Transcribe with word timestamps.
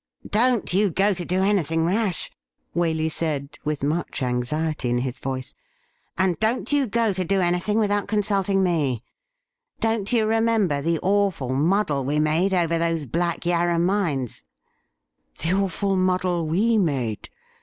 'Don't 0.27 0.73
you 0.73 0.89
go 0.89 1.13
to 1.13 1.23
do 1.23 1.43
anything 1.43 1.85
rash,' 1.85 2.31
Waley 2.75 3.07
said, 3.07 3.59
with 3.63 3.83
196 3.83 4.49
THE 4.49 4.55
RIDDLE 4.55 4.61
RING 4.63 4.67
much 4.67 4.77
anxiety 4.81 4.89
in 4.89 4.97
his 4.97 5.19
voice;' 5.19 5.53
and 6.17 6.39
don't 6.39 6.71
you 6.73 6.87
go 6.87 7.13
to 7.13 7.23
do 7.23 7.39
any 7.39 7.59
thing 7.59 7.77
without 7.77 8.07
consulting 8.07 8.63
me. 8.63 9.03
Don't 9.79 10.11
you 10.11 10.25
remember 10.25 10.81
the 10.81 10.97
awful 11.03 11.49
muddle 11.53 12.03
we 12.03 12.17
made 12.17 12.51
over 12.51 12.79
those 12.79 13.05
Black 13.05 13.41
YaiTa 13.41 13.79
mines 13.79 14.43
''The 15.43 15.53
awful 15.53 15.95
muddle 15.95 16.47
we 16.47 16.79
made 16.79 17.29